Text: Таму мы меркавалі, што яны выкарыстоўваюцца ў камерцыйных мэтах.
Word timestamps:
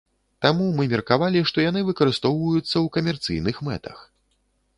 Таму 0.43 0.69
мы 0.77 0.87
меркавалі, 0.93 1.43
што 1.51 1.57
яны 1.65 1.83
выкарыстоўваюцца 1.89 2.73
ў 2.73 2.83
камерцыйных 2.97 3.55
мэтах. 3.71 3.97